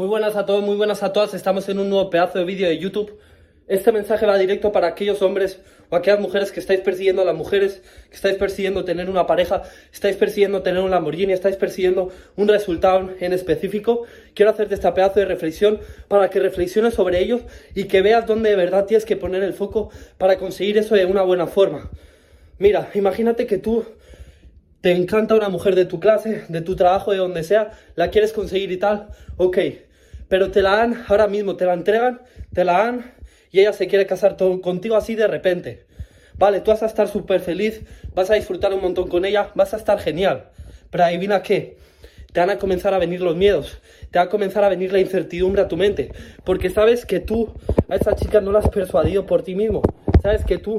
[0.00, 1.34] Muy buenas a todos, muy buenas a todas.
[1.34, 3.18] Estamos en un nuevo pedazo de vídeo de YouTube.
[3.68, 7.34] Este mensaje va directo para aquellos hombres o aquellas mujeres que estáis persiguiendo a las
[7.34, 12.48] mujeres, que estáis persiguiendo tener una pareja, estáis persiguiendo tener un Lamborghini, estáis persiguiendo un
[12.48, 14.06] resultado en específico.
[14.32, 17.42] Quiero hacerte este pedazo de reflexión para que reflexiones sobre ellos
[17.74, 21.04] y que veas dónde de verdad tienes que poner el foco para conseguir eso de
[21.04, 21.90] una buena forma.
[22.58, 23.84] Mira, imagínate que tú
[24.80, 28.32] te encanta una mujer de tu clase, de tu trabajo, de donde sea, la quieres
[28.32, 29.58] conseguir y tal, ok,
[30.30, 32.22] pero te la dan ahora mismo, te la entregan,
[32.54, 33.12] te la dan
[33.50, 35.84] y ella se quiere casar contigo así de repente.
[36.38, 37.82] Vale, tú vas a estar súper feliz,
[38.14, 40.48] vas a disfrutar un montón con ella, vas a estar genial.
[40.90, 41.76] Pero adivina qué,
[42.32, 43.82] te van a comenzar a venir los miedos,
[44.12, 46.12] te va a comenzar a venir la incertidumbre a tu mente,
[46.44, 47.52] porque sabes que tú
[47.88, 49.82] a esa chica no la has persuadido por ti mismo,
[50.22, 50.78] sabes que tú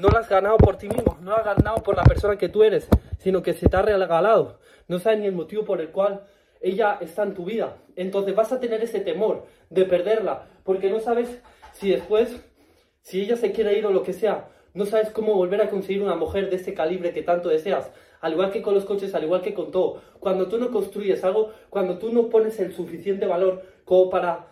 [0.00, 2.48] no la has ganado por ti mismo, no la has ganado por la persona que
[2.48, 2.88] tú eres,
[3.18, 4.58] sino que se te ha regalado.
[4.88, 6.22] No sabes ni el motivo por el cual
[6.60, 7.76] ella está en tu vida.
[7.96, 11.40] Entonces vas a tener ese temor de perderla, porque no sabes
[11.72, 12.40] si después,
[13.02, 16.02] si ella se quiere ir o lo que sea, no sabes cómo volver a conseguir
[16.02, 17.90] una mujer de ese calibre que tanto deseas.
[18.20, 20.02] Al igual que con los coches, al igual que con todo.
[20.20, 24.46] Cuando tú no construyes algo, cuando tú no pones el suficiente valor como para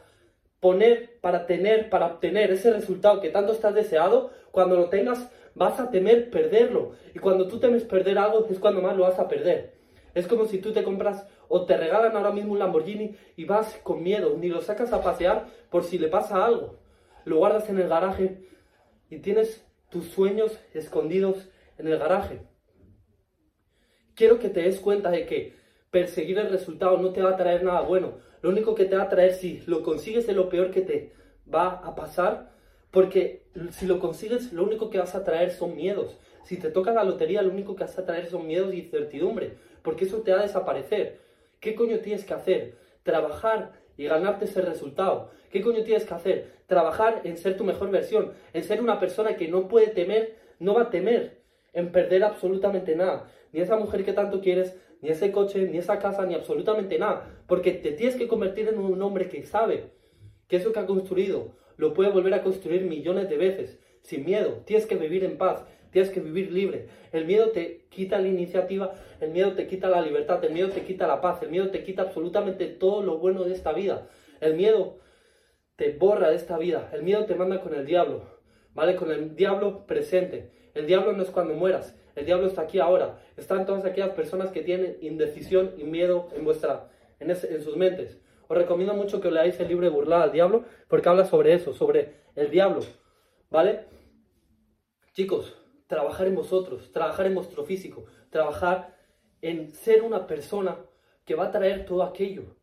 [0.59, 5.79] poner, para tener, para obtener ese resultado que tanto estás deseado, cuando lo tengas vas
[5.79, 6.93] a temer perderlo.
[7.15, 9.78] Y cuando tú temes perder algo es cuando más lo vas a perder.
[10.19, 13.79] Es como si tú te compras o te regalan ahora mismo un Lamborghini y vas
[13.85, 16.81] con miedo, ni lo sacas a pasear por si le pasa algo.
[17.25, 18.43] Lo guardas en el garaje
[19.11, 22.43] y tienes tus sueños escondidos en el garaje.
[24.17, 25.55] Quiero que te des cuenta de que
[25.93, 28.19] perseguir el resultado no te va a traer nada bueno.
[28.43, 31.13] Lo único que te va a traer, si lo consigues, es lo peor que te
[31.53, 32.51] va a pasar.
[32.91, 36.19] Porque si lo consigues, lo único que vas a traer son miedos.
[36.45, 39.55] Si te toca la lotería, lo único que vas a traer son miedos y incertidumbre.
[39.83, 41.21] Porque eso te va a desaparecer.
[41.61, 42.77] ¿Qué coño tienes que hacer?
[43.03, 45.31] Trabajar y ganarte ese resultado.
[45.51, 46.53] ¿Qué coño tienes que hacer?
[46.67, 50.75] Trabajar en ser tu mejor versión, en ser una persona que no puede temer, no
[50.75, 51.43] va a temer
[51.73, 53.31] en perder absolutamente nada.
[53.53, 57.43] Ni esa mujer que tanto quieres, ni ese coche, ni esa casa, ni absolutamente nada.
[57.47, 59.91] Porque te tienes que convertir en un hombre que sabe
[60.49, 64.63] que eso que ha construido lo puede volver a construir millones de veces, sin miedo.
[64.67, 66.89] Tienes que vivir en paz, tienes que vivir libre.
[67.13, 70.83] El miedo te quita la iniciativa, el miedo te quita la libertad, el miedo te
[70.83, 74.09] quita la paz, el miedo te quita absolutamente todo lo bueno de esta vida.
[74.41, 74.99] El miedo
[75.77, 78.25] te borra de esta vida, el miedo te manda con el diablo,
[78.75, 78.97] ¿vale?
[78.97, 80.51] Con el diablo presente.
[80.75, 83.21] El diablo no es cuando mueras, el diablo está aquí ahora.
[83.37, 86.91] Están todas aquellas personas que tienen indecisión y miedo en, vuestra,
[87.21, 88.19] en, en sus mentes.
[88.49, 91.75] Os recomiendo mucho que leáis el libro de Burlada al Diablo, porque habla sobre eso,
[91.75, 92.81] sobre el diablo,
[93.51, 93.87] ¿vale?
[95.13, 95.55] Chicos,
[95.87, 98.97] trabajar en vosotros, trabajar en vuestro físico, trabajar
[99.43, 100.79] en ser una persona
[101.27, 102.57] que va a traer todo aquello.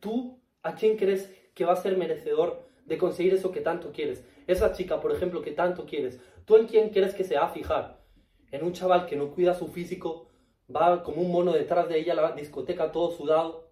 [0.00, 4.22] ¿Tú a quién crees que va a ser merecedor de conseguir eso que tanto quieres?
[4.46, 6.20] Esa chica, por ejemplo, que tanto quieres.
[6.44, 8.02] ¿Tú en quién crees que se va a fijar?
[8.50, 10.28] En un chaval que no cuida su físico,
[10.74, 13.65] va como un mono detrás de ella a la discoteca todo sudado,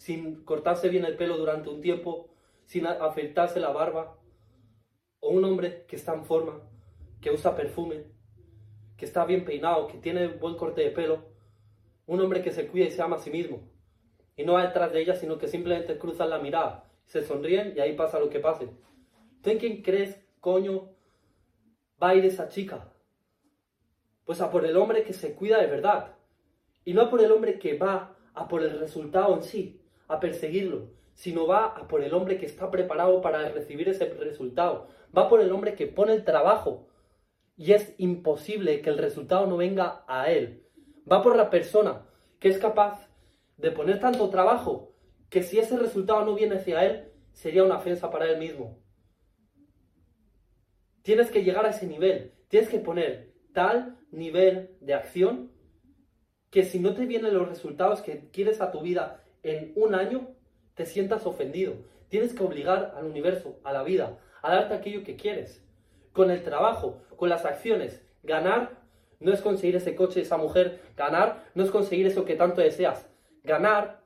[0.00, 2.30] sin cortarse bien el pelo durante un tiempo,
[2.64, 4.16] sin afeitarse la barba.
[5.20, 6.62] O un hombre que está en forma,
[7.20, 8.06] que usa perfume,
[8.96, 11.26] que está bien peinado, que tiene buen corte de pelo,
[12.06, 13.68] un hombre que se cuida y se ama a sí mismo.
[14.38, 17.80] Y no va detrás de ella, sino que simplemente cruzan la mirada, se sonríen y
[17.80, 18.70] ahí pasa lo que pase.
[19.42, 20.94] ¿Tú en quién crees, coño,
[22.02, 22.90] va a ir esa chica?
[24.24, 26.16] Pues a por el hombre que se cuida de verdad.
[26.86, 29.79] Y no a por el hombre que va a por el resultado en sí,
[30.10, 34.88] a perseguirlo, sino va por el hombre que está preparado para recibir ese resultado.
[35.16, 36.88] Va por el hombre que pone el trabajo,
[37.56, 40.66] y es imposible que el resultado no venga a él.
[41.10, 42.06] Va por la persona
[42.38, 43.08] que es capaz
[43.58, 44.94] de poner tanto trabajo
[45.28, 48.78] que si ese resultado no viene hacia él, sería una ofensa para él mismo.
[51.02, 55.52] Tienes que llegar a ese nivel, tienes que poner tal nivel de acción
[56.50, 60.28] que si no te vienen los resultados que quieres a tu vida en un año,
[60.74, 61.74] te sientas ofendido.
[62.08, 65.62] Tienes que obligar al universo, a la vida, a darte aquello que quieres
[66.12, 68.00] con el trabajo, con las acciones.
[68.22, 68.70] Ganar
[69.20, 70.80] no es conseguir ese coche, esa mujer.
[70.96, 73.06] Ganar no es conseguir eso que tanto deseas.
[73.44, 74.00] Ganar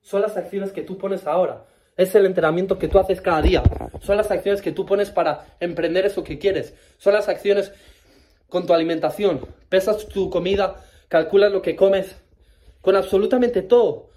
[0.00, 1.66] son las acciones que tú pones ahora.
[1.96, 3.62] Es el entrenamiento que tú haces cada día.
[4.00, 6.74] Son las acciones que tú pones para emprender eso que quieres.
[6.96, 7.72] Son las acciones
[8.48, 9.40] con tu alimentación.
[9.68, 10.76] Pesas tu comida,
[11.08, 12.16] calculas lo que comes,
[12.80, 14.07] con absolutamente todo.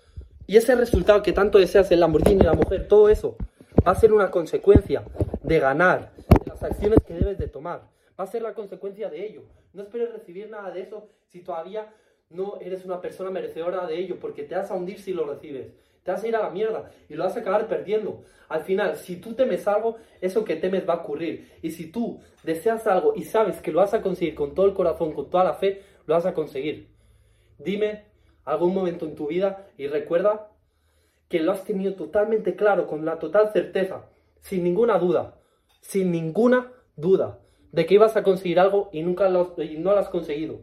[0.48, 3.38] Y ese resultado que tanto deseas, el Lamborghini, la mujer, todo eso,
[3.86, 5.04] va a ser una consecuencia
[5.44, 6.12] de ganar,
[6.46, 7.82] las acciones que debes de tomar.
[8.20, 9.44] Va a ser la consecuencia de ello.
[9.74, 11.88] No esperes recibir nada de eso si todavía
[12.30, 15.68] no eres una persona merecedora de ello, porque te vas a hundir si lo recibes.
[16.04, 18.24] te vas a ir a la mierda y lo vas a acabar perdiendo.
[18.50, 21.52] Al final, si tú temes algo, eso que temes va a ocurrir.
[21.62, 24.74] Y si tú deseas algo y sabes que lo vas a conseguir con todo el
[24.74, 26.90] corazón, con toda la fe, lo vas a conseguir.
[27.60, 28.11] Dime
[28.46, 30.50] algún momento en tu vida y recuerda
[31.30, 34.10] que lo has tenido totalmente claro, con la total certeza,
[34.42, 35.40] sin ninguna duda,
[35.82, 37.40] sin ninguna duda,
[37.72, 40.60] de que ibas a conseguir algo y nunca no lo has conseguido.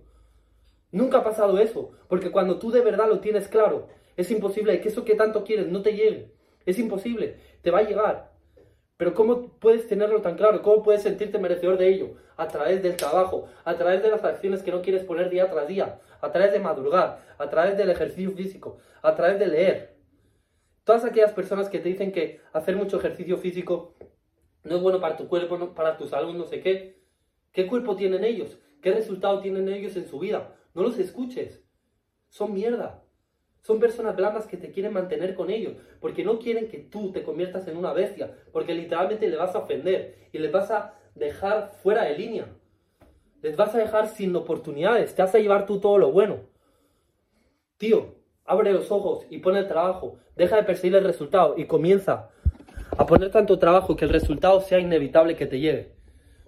[0.91, 4.89] Nunca ha pasado eso, porque cuando tú de verdad lo tienes claro, es imposible que
[4.89, 6.33] eso que tanto quieres no te llegue.
[6.67, 8.33] Es imposible, te va a llegar.
[8.99, 10.61] Pero ¿cómo puedes tenerlo tan claro?
[10.61, 12.17] ¿Cómo puedes sentirte merecedor de ello?
[12.37, 15.69] A través del trabajo, a través de las acciones que no quieres poner día tras
[15.69, 19.97] día, a través de madrugar, a través del ejercicio físico, a través de leer.
[20.83, 23.95] Todas aquellas personas que te dicen que hacer mucho ejercicio físico
[24.65, 27.01] no es bueno para tu cuerpo, para tu salud, no sé qué.
[27.53, 28.59] ¿Qué cuerpo tienen ellos?
[28.83, 30.57] ¿Qué resultado tienen ellos en su vida?
[30.75, 31.63] No los escuches.
[32.31, 33.05] Son mierda.
[33.63, 37.23] Son personas blandas que te quieren mantener con ellos, porque no quieren que tú te
[37.23, 41.73] conviertas en una bestia, porque literalmente le vas a ofender y les vas a dejar
[41.83, 42.47] fuera de línea.
[43.43, 46.41] Les vas a dejar sin oportunidades, te vas a llevar tú todo lo bueno.
[47.77, 48.15] Tío,
[48.45, 52.31] abre los ojos y pone el trabajo, deja de perseguir el resultado y comienza
[52.97, 55.93] a poner tanto trabajo que el resultado sea inevitable que te llegue.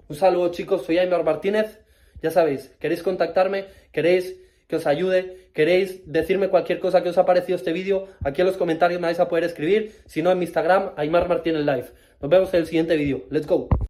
[0.09, 1.81] Un saludo chicos, soy Aymar Martínez,
[2.23, 7.27] ya sabéis, queréis contactarme, queréis que os ayude, queréis decirme cualquier cosa que os ha
[7.27, 10.39] parecido este vídeo, aquí en los comentarios me vais a poder escribir, si no en
[10.39, 11.87] mi Instagram, Aymar Martínez Live.
[12.21, 13.25] Nos vemos en el siguiente vídeo.
[13.31, 13.69] Let's go.